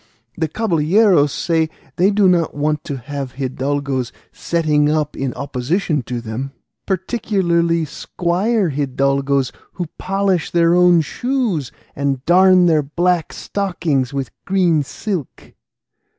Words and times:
The 0.35 0.47
caballeros 0.47 1.31
say 1.31 1.69
they 1.97 2.09
do 2.09 2.27
not 2.27 2.55
want 2.55 2.83
to 2.85 2.97
have 2.97 3.33
hidalgos 3.33 4.11
setting 4.33 4.89
up 4.89 5.15
in 5.15 5.31
opposition 5.35 6.01
to 6.09 6.19
them, 6.19 6.53
particularly 6.87 7.85
squire 7.85 8.71
hidalgos 8.71 9.51
who 9.73 9.85
polish 9.99 10.49
their 10.49 10.73
own 10.73 11.01
shoes 11.01 11.71
and 11.95 12.25
darn 12.25 12.65
their 12.65 12.81
black 12.81 13.31
stockings 13.31 14.11
with 14.11 14.31
green 14.43 14.81
silk." 14.81 15.53